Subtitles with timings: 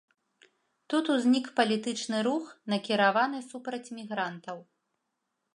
[0.93, 4.57] Тут узнік палітычны рух, накіраваны супраць мігрантаў.